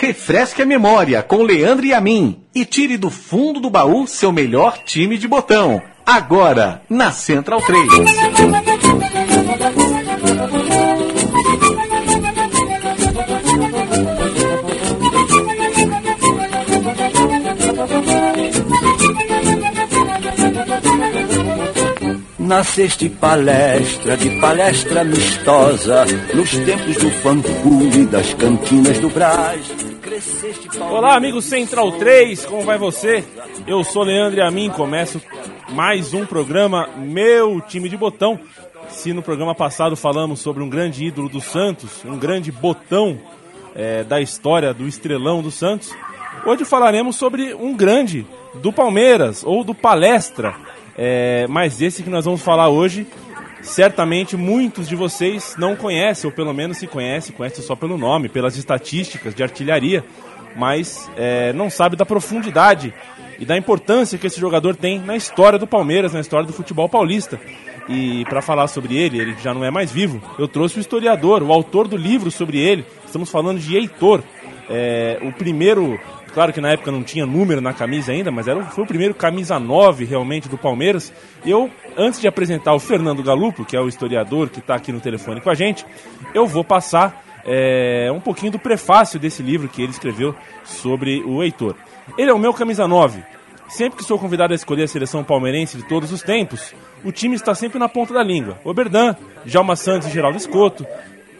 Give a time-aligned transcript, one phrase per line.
[0.00, 4.32] Refresque a memória com Leandro e a mim e tire do fundo do baú seu
[4.32, 5.82] melhor time de botão.
[6.06, 7.86] Agora, na Central 3.
[22.38, 29.89] Nasceste palestra de palestra amistosa nos tempos do fancume das cantinas do Brás.
[30.90, 33.24] Olá, amigo Central 3, como vai você?
[33.66, 35.20] Eu sou Leandro e a mim começo
[35.70, 38.38] mais um programa Meu Time de Botão.
[38.88, 43.18] Se no programa passado falamos sobre um grande ídolo do Santos, um grande botão
[43.74, 45.94] é, da história do estrelão do Santos,
[46.44, 50.54] hoje falaremos sobre um grande do Palmeiras ou do Palestra
[51.02, 53.06] é, mas esse que nós vamos falar hoje,
[53.62, 58.28] certamente muitos de vocês não conhecem, ou pelo menos se conhecem, conhecem só pelo nome,
[58.28, 60.04] pelas estatísticas de artilharia,
[60.56, 62.92] mas é, não sabe da profundidade
[63.38, 66.88] e da importância que esse jogador tem na história do Palmeiras, na história do futebol
[66.88, 67.40] paulista.
[67.88, 71.42] E para falar sobre ele, ele já não é mais vivo, eu trouxe o historiador,
[71.42, 72.84] o autor do livro sobre ele.
[73.04, 74.22] Estamos falando de Heitor,
[74.68, 75.98] é, o primeiro
[76.32, 79.14] Claro que na época não tinha número na camisa ainda, mas era, foi o primeiro
[79.14, 81.12] camisa 9 realmente do Palmeiras.
[81.44, 85.00] Eu, antes de apresentar o Fernando Galupo, que é o historiador que está aqui no
[85.00, 85.84] telefone com a gente,
[86.32, 91.42] eu vou passar é, um pouquinho do prefácio desse livro que ele escreveu sobre o
[91.42, 91.74] Heitor.
[92.18, 93.22] Ele é o meu camisa 9.
[93.68, 96.74] Sempre que sou convidado a escolher a seleção palmeirense de todos os tempos,
[97.04, 98.58] o time está sempre na ponta da língua.
[98.64, 100.84] Oberdan, Djalma Santos e Geraldo Escoto,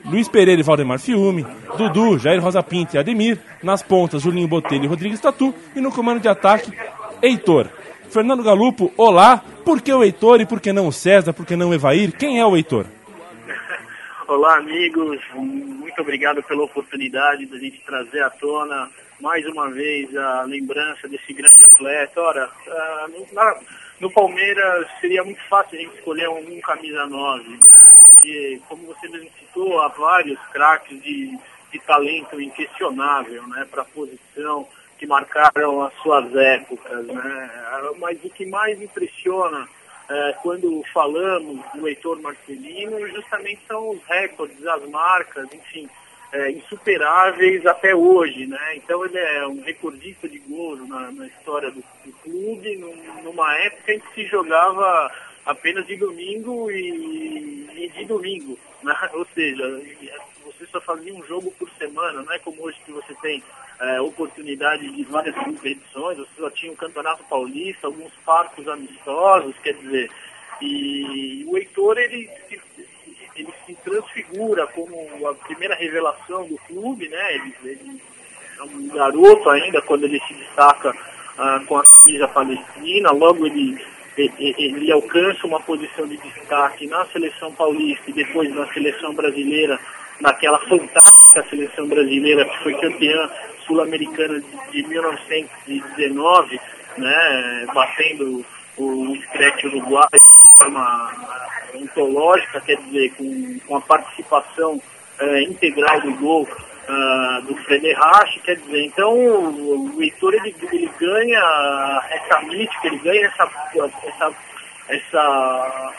[0.04, 1.44] Luiz Pereira e Valdemar Fiume,
[1.76, 5.90] Dudu, Jair Rosa Pinto e Ademir, nas pontas Julinho Botelho e Rodrigues Tatu, e no
[5.90, 6.72] comando de ataque,
[7.20, 7.68] Heitor.
[8.08, 11.56] Fernando Galupo, olá, por que o Heitor e por que não o César, por que
[11.56, 12.12] não o Evair?
[12.16, 12.86] Quem é o Heitor?
[14.30, 18.88] Olá, amigos, muito obrigado pela oportunidade da gente trazer à tona
[19.20, 22.20] mais uma vez a lembrança desse grande atleta.
[22.20, 23.06] Ora, ah,
[23.98, 27.58] no Palmeiras seria muito fácil a gente escolher um, camisa 9, né?
[28.14, 31.36] porque, como você mesmo citou, há vários craques de,
[31.72, 34.64] de talento inquestionável né, para a posição
[34.96, 37.04] que marcaram as suas épocas.
[37.04, 37.50] Né?
[37.98, 39.68] Mas o que mais impressiona
[40.42, 45.88] quando falamos do Heitor Marcelino justamente são os recordes, as marcas, enfim,
[46.32, 48.46] é, insuperáveis até hoje.
[48.46, 48.76] Né?
[48.76, 53.56] Então ele é um recordista de gols na, na história do, do clube, num, numa
[53.58, 55.12] época em que se jogava
[55.46, 58.58] apenas de domingo e, e de domingo.
[58.82, 58.94] Né?
[59.12, 59.64] Ou seja,
[60.60, 63.42] você só fazia um jogo por semana, não é como hoje que você tem
[63.80, 69.72] é, oportunidade de várias competições, você só tinha o Campeonato Paulista, alguns parques amistosos, quer
[69.74, 70.10] dizer,
[70.60, 72.28] e o Heitor ele,
[73.34, 77.34] ele se transfigura como a primeira revelação do clube, né?
[77.34, 78.02] Ele, ele
[78.58, 80.94] é um garoto ainda quando ele se destaca
[81.38, 83.82] ah, com a camisa palestina, logo ele
[84.16, 89.80] ele alcança uma posição de destaque na seleção paulista e depois na seleção brasileira,
[90.20, 93.30] naquela fantástica seleção brasileira que foi campeã
[93.66, 94.42] sul-americana
[94.72, 96.60] de 1919,
[96.98, 98.44] né, batendo
[98.76, 101.12] o Scratch Uruguai de forma
[101.74, 104.80] ontológica, quer dizer, com, com a participação
[105.20, 112.02] é, integral do gol uh, do Frederich, quer dizer, então o Heitor ele, ele ganha
[112.10, 113.48] essa mítica, ele ganha essa,
[114.06, 114.32] essa,
[114.88, 115.92] essa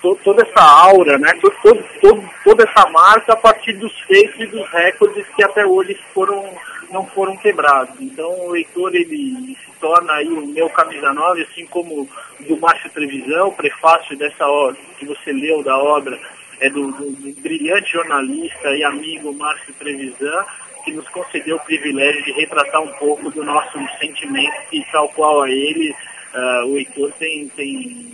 [0.00, 1.32] to, toda essa aura, né?
[1.40, 6.54] Todo, toda essa marca a partir dos feitos e dos recordes que até hoje foram,
[6.90, 8.00] não foram quebrados.
[8.00, 12.08] Então o Heitor ele se torna aí o meu camisa 9, assim como
[12.40, 16.18] do Márcio Trevisão, o prefácio dessa obra que você leu da obra
[16.60, 20.44] é do, do, do brilhante jornalista e amigo Márcio Trevisan,
[20.84, 25.42] que nos concedeu o privilégio de retratar um pouco do nosso sentimento e tal qual
[25.42, 28.11] a ele, uh, o Heitor tem, tem,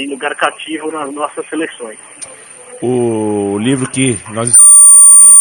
[0.00, 1.98] tem lugar cativo nas nossas seleções.
[2.80, 5.40] O livro que nós estamos referindo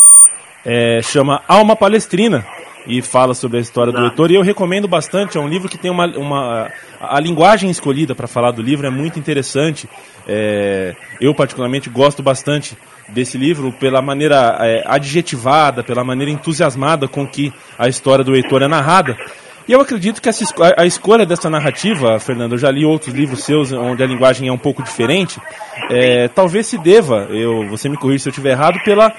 [0.65, 2.45] é, chama Alma Palestrina,
[2.87, 4.31] e fala sobre a história do Heitor.
[4.31, 6.05] E eu recomendo bastante, é um livro que tem uma.
[6.17, 9.87] uma a linguagem escolhida para falar do livro é muito interessante.
[10.27, 12.75] É, eu, particularmente, gosto bastante
[13.09, 18.63] desse livro pela maneira é, adjetivada, pela maneira entusiasmada com que a história do Heitor
[18.63, 19.15] é narrada.
[19.67, 20.43] E eu acredito que essa,
[20.77, 24.51] a escolha dessa narrativa, Fernando, eu já li outros livros seus onde a linguagem é
[24.51, 25.39] um pouco diferente,
[25.89, 29.13] é, talvez se deva, eu, você me corrija se eu estiver errado, pela,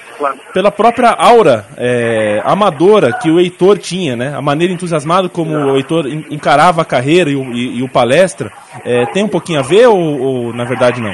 [0.53, 4.35] pela própria aura é, amadora que o Heitor tinha, né?
[4.35, 8.51] A maneira entusiasmada como o Heitor encarava a carreira e o, e, e o palestra,
[8.83, 11.13] é, tem um pouquinho a ver ou, ou na verdade não?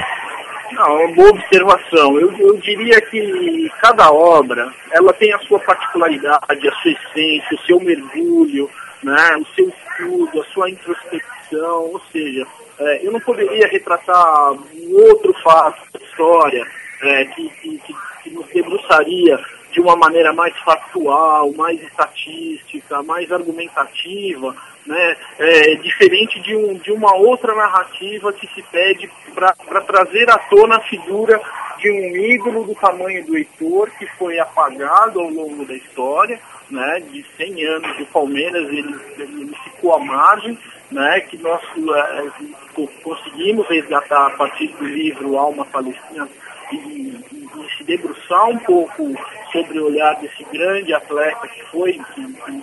[0.72, 2.20] Não, uma boa observação.
[2.20, 7.66] Eu, eu diria que cada obra ela tem a sua particularidade, a sua essência, o
[7.66, 8.70] seu mergulho,
[9.02, 12.46] né, o seu estudo, a sua introspecção, ou seja,
[12.78, 16.66] é, eu não poderia retratar um outro fato da história
[17.02, 17.80] é, que, que,
[18.22, 19.38] que nos debruçaria
[19.70, 24.56] de uma maneira mais factual, mais estatística, mais argumentativa,
[24.86, 30.38] né, é, diferente de, um, de uma outra narrativa que se pede para trazer à
[30.38, 31.40] tona a figura
[31.78, 37.00] de um ídolo do tamanho do Heitor, que foi apagado ao longo da história, né,
[37.10, 40.58] de 100 anos do Palmeiras, ele, ele ficou à margem,
[40.90, 46.28] né, que nós é, conseguimos resgatar a partir do livro Alma Palestina
[46.72, 49.14] e, e, e, se debruçar um pouco
[49.52, 52.62] sobre o olhar desse grande atleta que foi, que, que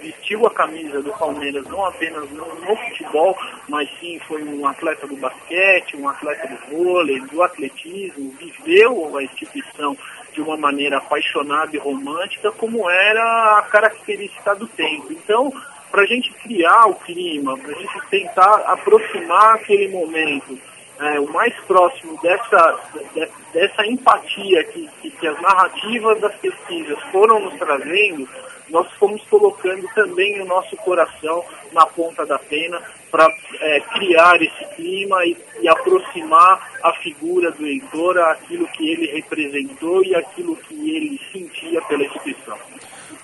[0.00, 3.36] vestiu a camisa do Palmeiras não apenas no, no, futebol,
[3.68, 9.22] mas sim foi um atleta do basquete, um atleta do vôlei, do atletismo, viveu a
[9.22, 9.96] instituição
[10.32, 15.12] de uma maneira apaixonada e romântica, como era a característica do tempo.
[15.12, 15.52] Então,
[15.90, 20.58] para a gente criar o clima, para a gente tentar aproximar aquele momento
[21.00, 22.78] é, o mais próximo dessa,
[23.14, 28.28] de, dessa empatia que, que, que, as narrativas das pesquisas foram nos trazendo,
[28.68, 31.42] nós fomos colocando também o nosso coração
[31.72, 32.80] na ponta da pena
[33.10, 33.26] para
[33.60, 40.04] é, criar esse clima e, e, aproximar a figura do Heitor àquilo que ele representou
[40.04, 42.56] e aquilo que ele sentia pela instituição.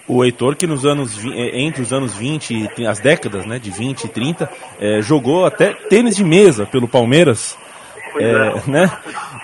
[0.09, 3.71] O Heitor, que nos anos, é, entre os anos 20 e as décadas né, de
[3.71, 7.57] 20 e 30, é, jogou até tênis de mesa pelo Palmeiras.
[8.19, 8.91] É, é, né?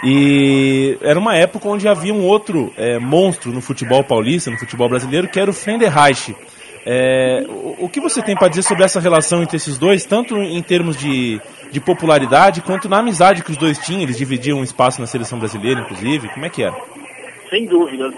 [0.04, 4.88] E era uma época onde havia um outro é, monstro no futebol paulista, no futebol
[4.88, 6.34] brasileiro, que era o Frenderreich.
[6.84, 10.36] É, o, o, que você tem para dizer sobre essa relação entre esses dois, tanto
[10.36, 11.40] em termos de,
[11.70, 14.02] de popularidade, quanto na amizade que os dois tinham?
[14.02, 16.28] Eles dividiam um espaço na seleção brasileira, inclusive.
[16.28, 16.74] Como é que era?
[17.52, 18.10] sem dúvida.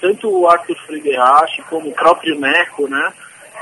[0.00, 3.12] Tanto o Arthur Friedrich como o próprio Neco, né?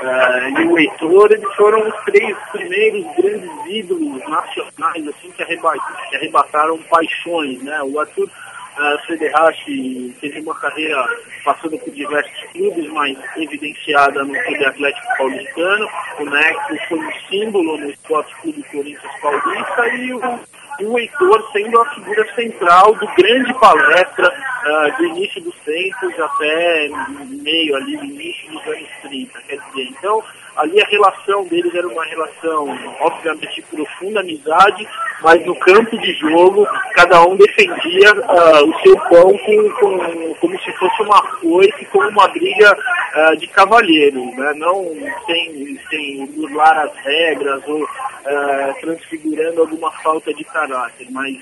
[0.01, 5.95] Uh, e o Heitor, eles foram os três primeiros grandes ídolos nacionais assim, que, arrebataram,
[6.09, 7.61] que arrebataram paixões.
[7.61, 7.79] Né?
[7.83, 8.27] O Arthur
[8.77, 11.05] uh, Friedrich teve uma carreira
[11.43, 15.87] passando por diversos clubes, mas evidenciada no Clube Atlético Paulistano.
[16.19, 20.39] O Neco foi um símbolo no Esporte Clube Corinthians Paulista e o
[20.85, 26.89] o Heitor sendo a figura central do grande palestra uh, do início dos tempos até
[27.27, 30.23] meio ali, início dos anos 30, quer dizer, então
[30.55, 32.67] ali a relação deles era uma relação,
[32.99, 34.87] obviamente, de profunda amizade,
[35.21, 40.59] mas no campo de jogo, cada um defendia uh, o seu pão com, com, como
[40.61, 44.53] se fosse uma foice, como uma briga uh, de cavalheiros, né?
[44.55, 44.83] não
[45.25, 51.37] sem, sem burlar as regras ou uh, transfigurando alguma falta de caráter, mas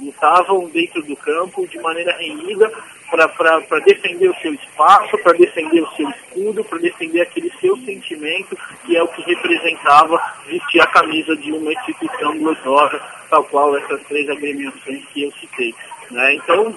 [0.00, 2.72] lutavam dentro do campo de maneira renhida
[3.10, 8.56] para defender o seu espaço, para defender o seu escudo, para defender aquele seu sentimento
[8.84, 13.00] que é o que representava vestir a camisa de uma instituição gloriosa,
[13.30, 15.74] tal qual essas três agremiações que eu citei.
[16.10, 16.34] Né?
[16.34, 16.74] Então,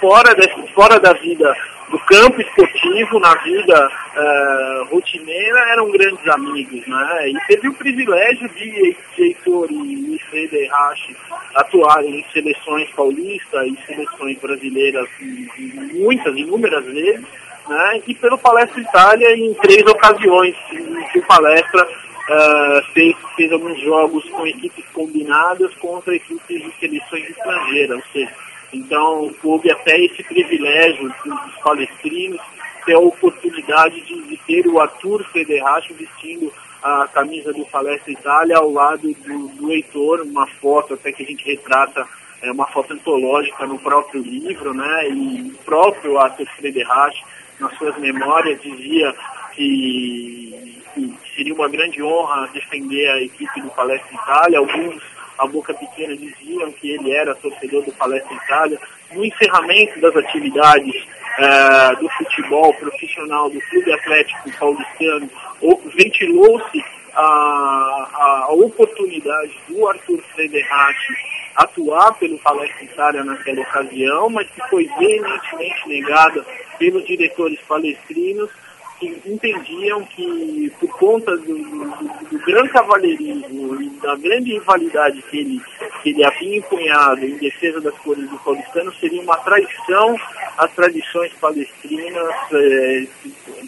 [0.00, 1.56] fora, desse, fora da vida
[1.90, 6.86] do campo esportivo, na vida uh, rotineira, eram grandes amigos.
[6.86, 7.30] Né?
[7.30, 11.16] E teve o privilégio de Heitor e Feder Rache
[11.56, 15.08] atuarem em seleções paulistas e seleções brasileiras
[15.94, 17.26] muitas, inúmeras vezes,
[17.68, 18.00] né?
[18.06, 23.80] e pelo Palestra Itália em três ocasiões em que o Palestra uh, fez, fez alguns
[23.80, 30.22] jogos com equipes combinadas contra equipes de seleções estrangeiras, ou seja, então houve até esse
[30.22, 32.40] privilégio dos palestrinos
[32.84, 38.56] ter a oportunidade de, de ter o Arthur Federracho vestindo a camisa do Palestra Itália
[38.56, 42.06] ao lado do, do Heitor, uma foto até que a gente retrata,
[42.40, 45.10] é uma foto antológica no próprio livro, né?
[45.10, 47.24] E o próprio Arthur Federracho,
[47.58, 49.12] nas suas memórias, dizia
[49.54, 54.58] que, que seria uma grande honra defender a equipe do Palestra Itália.
[54.60, 55.02] Alguns
[55.38, 58.78] a boca pequena diziam que ele era torcedor do Palestra Itália.
[59.12, 60.94] No encerramento das atividades
[61.38, 65.30] uh, do futebol profissional do Clube Atlético Paulistano,
[65.94, 71.14] ventilou-se a, a, a, oportunidade do Arthur Frederati
[71.56, 76.44] atuar pelo Palestra Itália naquela ocasião, mas que foi veementemente negada
[76.78, 78.50] pelos diretores palestrinos
[78.98, 85.38] que entendiam que, por conta do, do, do grande cavalheirismo e da grande rivalidade que
[85.38, 85.62] ele,
[86.02, 90.16] que ele havia empunhado em defesa das cores do paulistano, seria uma traição
[90.56, 93.06] às tradições palestrinas, é,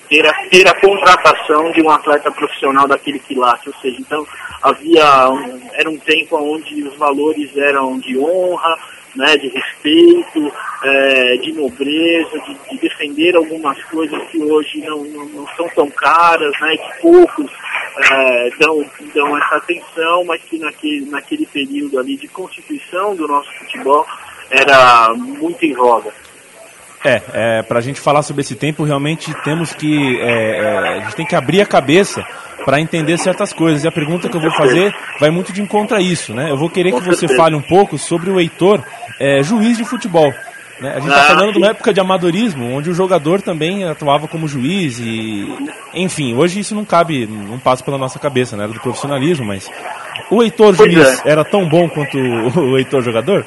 [0.08, 4.26] ter a, ter a contratação de um atleta profissional daquele quilate, ou seja, então
[4.62, 8.76] havia um, era um tempo onde os valores eram de honra,
[9.14, 10.52] né, de respeito,
[10.82, 15.90] é, de nobreza, de, de, defender algumas coisas que hoje não, não, não são tão
[15.90, 17.50] caras, né, que poucos
[18.10, 23.52] é, dão, dão essa atenção, mas que naquele, naquele período ali de constituição do nosso
[23.58, 24.06] futebol
[24.50, 26.12] era muito em voga.
[27.04, 30.20] É, é para a gente falar sobre esse tempo, realmente temos que.
[30.20, 32.22] É, é, a gente tem que abrir a cabeça
[32.64, 33.84] para entender certas coisas.
[33.84, 36.50] E a pergunta que eu vou fazer vai muito de encontro a isso, né?
[36.50, 38.82] Eu vou querer que você fale um pouco sobre o Heitor,
[39.18, 40.32] é, juiz de futebol.
[40.80, 40.92] Né?
[40.92, 44.26] A gente está ah, falando de uma época de amadorismo, onde o jogador também atuava
[44.26, 45.46] como juiz e.
[45.92, 48.64] Enfim, hoje isso não cabe, não passa pela nossa cabeça, né?
[48.64, 49.70] Era do profissionalismo, mas.
[50.30, 51.30] O Heitor pois juiz é.
[51.30, 53.44] era tão bom quanto o Heitor jogador?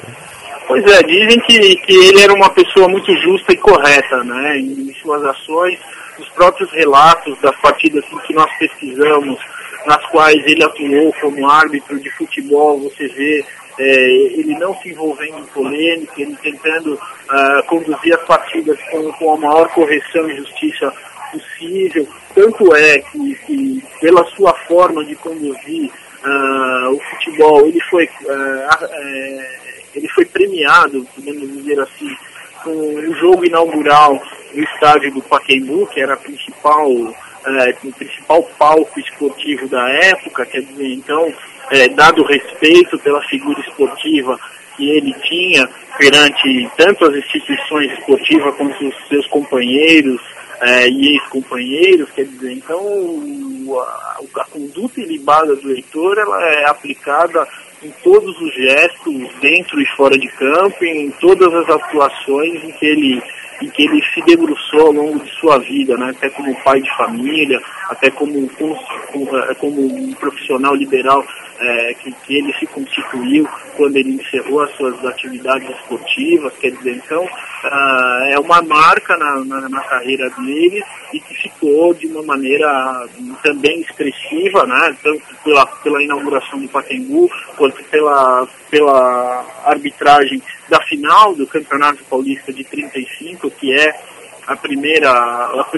[0.67, 4.93] Pois é, dizem que, que ele era uma pessoa muito justa e correta, né, em
[5.01, 5.77] suas ações,
[6.19, 9.39] os próprios relatos das partidas em que nós pesquisamos,
[9.85, 13.45] nas quais ele atuou como árbitro de futebol, você vê
[13.79, 19.33] é, ele não se envolvendo em polêmica, ele tentando uh, conduzir as partidas com, com
[19.33, 20.93] a maior correção e justiça
[21.31, 22.07] possível.
[22.35, 29.63] Tanto é que, que pela sua forma de conduzir uh, o futebol, ele foi uh,
[29.95, 32.15] ele foi premiado, podemos dizer assim,
[32.63, 34.21] com o jogo inaugural
[34.53, 36.87] no estádio do Pacaembu, que era a principal,
[37.45, 41.33] é, o principal palco esportivo da época, quer dizer, então,
[41.71, 44.39] é, dado respeito pela figura esportiva
[44.75, 50.19] que ele tinha perante tanto as instituições esportivas quanto os seus companheiros
[50.61, 52.79] é, e ex-companheiros, quer dizer, então
[53.79, 57.47] a, a conduta ilibada do leitor ela é aplicada
[57.83, 62.85] em todos os gestos, dentro e fora de campo, em todas as atuações em que
[62.85, 63.21] ele,
[63.61, 66.09] em que ele se debruçou ao longo de sua vida, né?
[66.09, 68.77] até como pai de família, até como, como,
[69.59, 71.25] como um profissional liberal
[71.59, 76.95] é, que, que, ele se constituiu quando ele encerrou as suas atividades esportivas, quer dizer,
[76.95, 80.83] então uh, é uma marca na, na, na, carreira dele
[81.13, 83.07] e que ficou de uma maneira
[83.43, 91.35] também expressiva, né, tanto pela, pela inauguração do Pacaembu, quanto pela, pela arbitragem da final
[91.35, 93.93] do Campeonato Paulista de 35, que é
[94.47, 95.11] a primeira,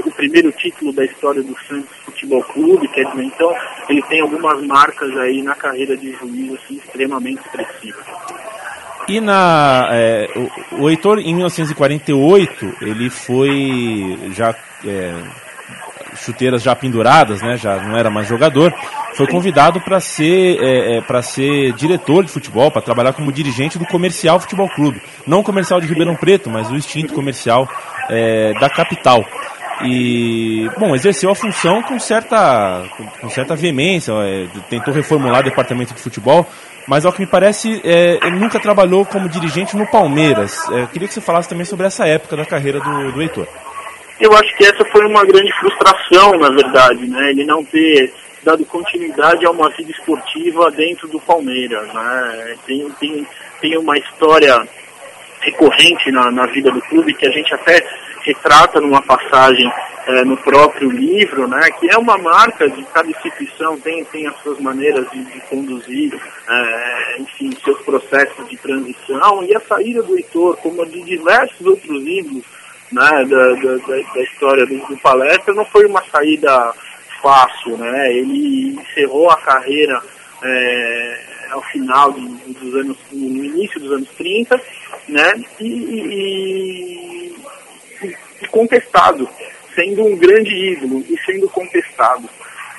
[0.06, 3.54] o primeiro título da história do Santos Futebol Clube, quer dizer, então
[3.90, 8.06] ele tem algumas marcas aí na carreira de juiz assim, extremamente expressivas.
[9.08, 15.14] E na é, o, o Heitor em 1948 ele foi já é,
[16.16, 17.58] chuteiras já penduradas, né?
[17.58, 18.74] Já não era mais jogador.
[19.16, 23.80] Foi convidado para ser é, é para ser diretor de futebol, para trabalhar como dirigente
[23.80, 27.68] do Comercial Futebol Clube, não o Comercial de Ribeirão Preto, mas o extinto Comercial
[28.10, 29.26] é, da capital.
[29.84, 32.84] E, bom, exerceu a função com certa,
[33.20, 36.46] com certa veemência, é, tentou reformular o departamento de futebol,
[36.88, 40.58] mas ao que me parece, é, ele nunca trabalhou como dirigente no Palmeiras.
[40.72, 43.48] É, queria que você falasse também sobre essa época da carreira do, do Heitor.
[44.20, 47.32] Eu acho que essa foi uma grande frustração, na verdade, né?
[47.32, 48.14] Ele não ter
[48.46, 52.56] dado continuidade a uma vida esportiva dentro do Palmeiras, né?
[52.66, 53.28] Tem, tem,
[53.60, 54.56] tem uma história
[55.42, 57.84] recorrente na, na vida do clube que a gente até
[58.24, 59.72] retrata numa passagem
[60.08, 64.36] é, no próprio livro, né, que é uma marca de cada instituição, tem, tem as
[64.42, 66.14] suas maneiras de, de conduzir,
[66.48, 71.66] é, enfim, seus processos de transição, e a saída do Heitor, como a de diversos
[71.66, 72.44] outros livros
[72.92, 73.78] né, da, da,
[74.14, 76.74] da, história do, do palestra, não foi uma saída
[77.26, 80.00] fácil, né, ele encerrou a carreira
[80.44, 84.62] é, ao final dos anos, no início dos anos 30,
[85.10, 87.36] né, e, e,
[88.44, 89.28] e contestado,
[89.74, 92.30] sendo um grande ídolo e sendo contestado,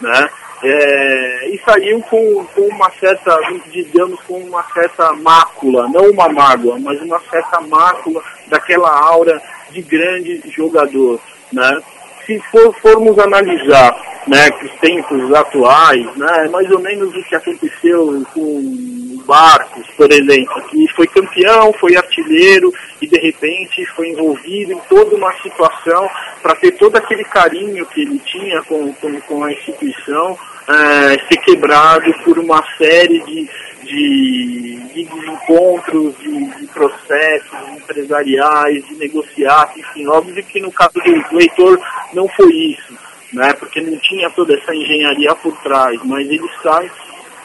[0.00, 0.28] né,
[0.62, 3.36] é, e saiu com, com uma certa,
[3.72, 9.82] digamos, com uma certa mácula, não uma mágoa, mas uma certa mácula daquela aura de
[9.82, 11.20] grande jogador,
[11.52, 11.82] né?
[12.26, 18.26] Se for, formos analisar né, os tempos atuais, né, mais ou menos o que aconteceu
[18.34, 24.78] com Barcos, por exemplo, que foi campeão, foi artilheiro e de repente foi envolvido em
[24.88, 26.08] toda uma situação
[26.42, 31.40] para ter todo aquele carinho que ele tinha com, com, com a instituição é, ser
[31.42, 33.48] quebrado por uma série de,
[33.86, 41.80] de, desencontros, de, processos empresariais, de negociar, enfim, óbvio que no caso do leitor
[42.12, 46.90] não foi isso né, porque não tinha toda essa engenharia por trás, mas ele sai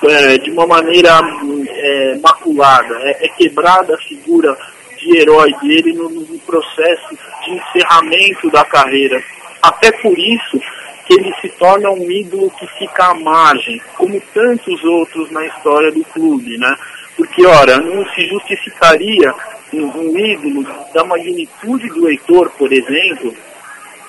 [0.03, 1.19] é, de uma maneira
[1.67, 4.57] é, maculada, é, é, quebrada a figura
[4.97, 9.21] de herói dele no, no, processo de encerramento da carreira.
[9.61, 10.59] Até por isso
[11.61, 16.75] torna um ídolo que fica à margem, como tantos outros na história do clube, né?
[17.15, 19.31] Porque, ora, não se justificaria
[19.71, 23.31] um, um ídolo da magnitude do Heitor, por exemplo,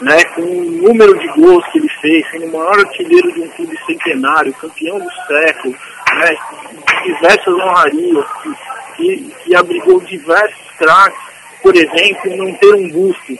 [0.00, 3.48] né, com o número de gols que ele fez, sendo o maior artilheiro de um
[3.48, 5.74] clube centenário, campeão do século,
[6.14, 6.34] né,
[7.04, 8.54] diversas honrarias, que,
[8.96, 11.20] que, que abrigou diversos craques,
[11.62, 13.38] por exemplo, não ter um busto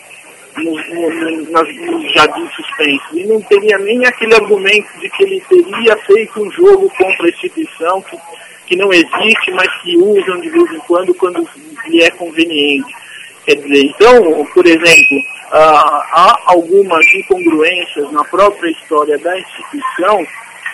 [0.57, 3.05] no, no, no, jardim suspenso.
[3.13, 7.29] E não teria nem aquele argumento de que ele teria feito um jogo contra a
[7.29, 8.17] instituição que,
[8.67, 11.49] que não existe, mas que usam de vez em quando quando
[11.87, 12.95] lhe é conveniente.
[13.45, 15.19] Quer dizer, então, por exemplo,
[15.53, 20.25] ah, há algumas incongruências na própria história da instituição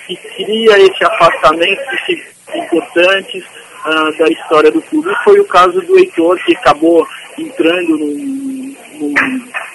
[0.07, 3.45] que cria esse afastamento de importantes
[3.85, 5.09] ah, da história do clube.
[5.25, 7.07] Foi o caso do Heitor, que acabou
[7.39, 9.15] entrando num, num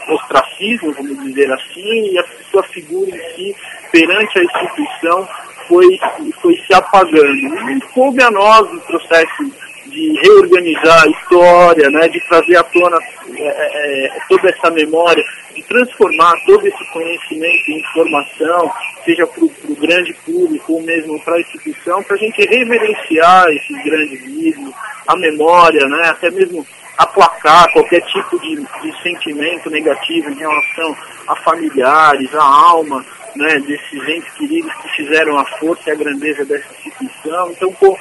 [0.10, 3.56] ostracismo, vamos dizer assim, e a sua figura em si,
[3.92, 5.28] perante a instituição,
[5.68, 6.00] foi,
[6.42, 7.72] foi se apagando.
[7.72, 9.52] E coube a nós no processo
[9.88, 12.98] de reorganizar a história, né, de trazer à tona
[13.38, 15.24] é, é, toda essa memória,
[15.56, 18.72] de transformar todo esse conhecimento em informação,
[19.06, 23.84] seja para o grande público ou mesmo para a instituição, para a gente reverenciar esses
[23.84, 24.74] grandes livros,
[25.08, 26.66] a memória, né, até mesmo
[26.98, 30.96] aplacar qualquer tipo de, de sentimento negativo em relação
[31.28, 33.04] a familiares, a alma,
[33.36, 37.52] né, desses entes queridos que fizeram a força e a grandeza dessa instituição.
[37.52, 37.98] Então, pô,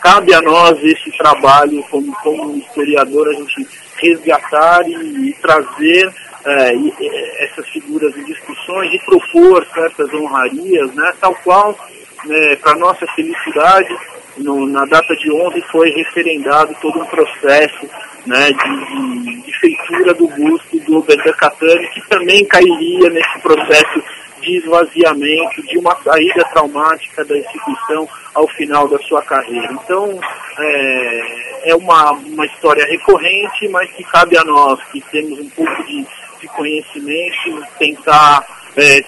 [0.00, 6.12] cabe a nós esse trabalho como, como historiador, a gente resgatar e, e trazer
[6.44, 11.78] é, e, e, essas figuras em discussões e propor certas honrarias, né, tal qual,
[12.24, 13.96] né, para nossa felicidade,
[14.38, 17.88] no, na data de ontem foi referendado todo um processo
[18.26, 24.02] né, de, de, feitura do busto do Oberdan Catani, que também cairia nesse processo
[24.40, 29.72] de esvaziamento, de uma saída traumática da instituição ao final da sua carreira.
[29.72, 30.18] Então,
[30.58, 35.84] é, é uma, uma história recorrente, mas que cabe a nós, que temos um pouco
[35.84, 36.06] de,
[36.40, 39.04] de conhecimento, tentar é,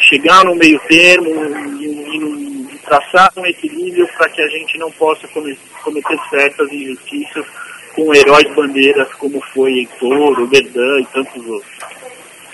[0.00, 1.78] chegar no meio termo
[2.84, 7.44] traçar um equilíbrio para que a gente não possa cometer certas injustiças
[7.94, 11.72] com heróis bandeiras como foi Heitor, o Berdan e tantos outros.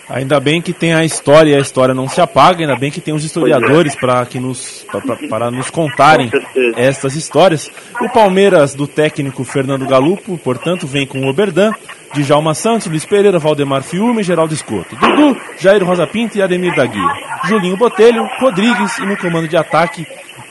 [0.09, 3.01] Ainda bem que tem a história e a história não se apaga, ainda bem que
[3.01, 3.99] tem os historiadores é.
[3.99, 4.87] para que nos
[5.29, 6.31] para nos contarem
[6.77, 7.71] estas histórias.
[8.01, 11.73] O Palmeiras do técnico Fernando Galupo, portanto, vem com o Oberdan,
[12.15, 14.97] Djalma Santos, Luiz Pereira, Valdemar Fiume Geraldo Escoto.
[14.97, 17.13] Dudu, Jair Rosa Pinto e Ademir da Guia.
[17.45, 20.07] Julinho Botelho, Rodrigues e no comando de ataque,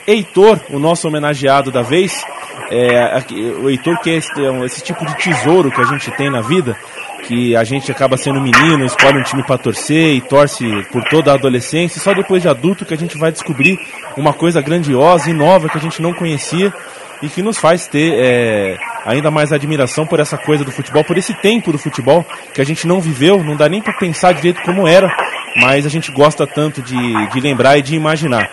[0.06, 2.24] Heitor, o nosso homenageado da vez.
[2.70, 3.24] É,
[3.62, 6.42] o Heitor que é esse, é esse tipo de tesouro que a gente tem na
[6.42, 6.76] vida
[7.24, 11.32] que a gente acaba sendo menino, escolhe um time para torcer e torce por toda
[11.32, 13.78] a adolescência, só depois de adulto que a gente vai descobrir
[14.16, 16.74] uma coisa grandiosa e nova que a gente não conhecia
[17.22, 21.18] e que nos faz ter é, ainda mais admiração por essa coisa do futebol, por
[21.18, 24.62] esse tempo do futebol que a gente não viveu, não dá nem para pensar direito
[24.62, 25.10] como era,
[25.56, 28.50] mas a gente gosta tanto de, de lembrar e de imaginar.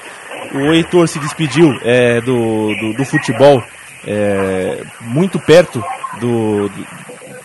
[0.52, 3.62] O Heitor se despediu é, do, do, do, futebol
[4.06, 5.82] é, muito perto
[6.20, 6.70] do,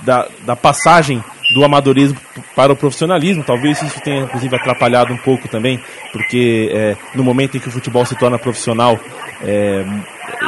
[0.01, 2.17] da, da passagem do amadorismo
[2.55, 3.43] para o profissionalismo.
[3.43, 5.79] Talvez isso tenha, inclusive, atrapalhado um pouco também,
[6.11, 8.99] porque é, no momento em que o futebol se torna profissional,
[9.41, 9.83] é,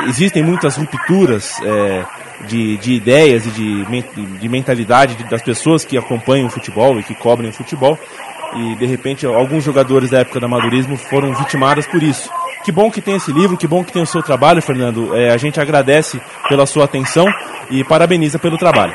[0.08, 2.06] existem muitas rupturas é,
[2.48, 3.86] de, de ideias e de,
[4.40, 7.98] de mentalidade das pessoas que acompanham o futebol e que cobrem o futebol.
[8.56, 12.30] E, de repente, alguns jogadores da época do amadorismo foram vitimados por isso.
[12.64, 15.16] Que bom que tem esse livro, que bom que tem o seu trabalho, Fernando.
[15.16, 17.26] É, a gente agradece pela sua atenção
[17.70, 18.94] e parabeniza pelo trabalho.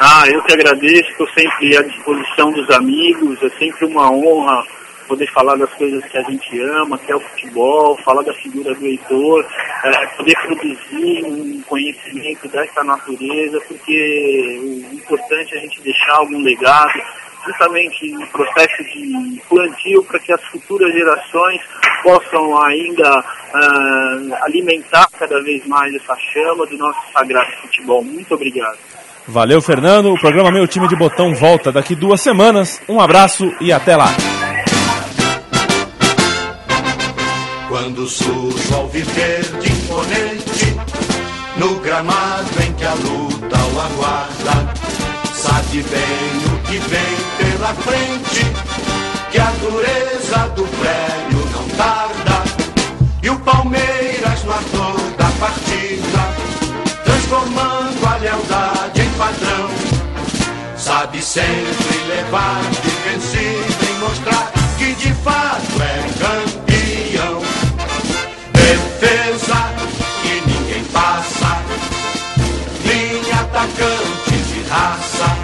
[0.00, 4.64] Ah, eu que agradeço, estou sempre à disposição dos amigos, é sempre uma honra
[5.08, 8.74] poder falar das coisas que a gente ama, que é o futebol, falar da figura
[8.74, 9.44] do Heitor,
[9.84, 16.40] é, poder produzir um conhecimento dessa natureza, porque o importante é a gente deixar algum
[16.42, 17.02] legado,
[17.46, 21.60] justamente no processo de plantio para que as futuras gerações
[22.02, 28.02] possam ainda uh, alimentar cada vez mais essa chama do nosso sagrado futebol.
[28.04, 28.78] Muito obrigado.
[29.26, 30.12] Valeu, Fernando.
[30.12, 32.80] O programa Meu Time de Botão volta daqui duas semanas.
[32.88, 34.08] Um abraço e até lá.
[37.88, 38.06] quando
[38.74, 40.76] ao viver de imponente
[41.56, 44.74] no gramado em que a luta o aguarda.
[45.32, 48.44] Sabe bem o que vem pela frente,
[49.30, 52.44] que a dureza do prédio não tarda.
[53.22, 59.70] E o Palmeiras no ator da partida, transformando a lealdade em padrão.
[60.76, 66.47] Sabe sempre levar de vencido e mostrar que de fato é grande.
[73.78, 75.37] Traficante de raça.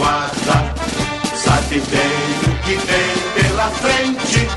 [0.00, 0.56] guarda.
[1.36, 4.48] Sabe bem o que vem pela frente,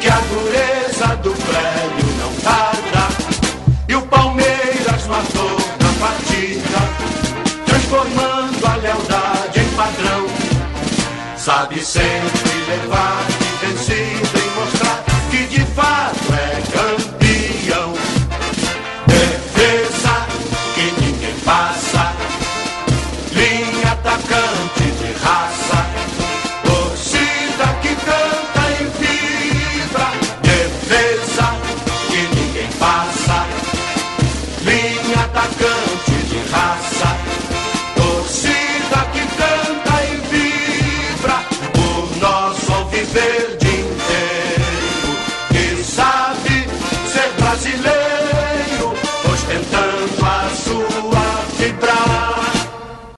[0.00, 3.08] que a dureza do prédio não tarda.
[3.88, 6.80] E o Palmeiras matou na partida,
[7.64, 10.26] transformando a lealdade em padrão.
[11.36, 12.35] Sabe sempre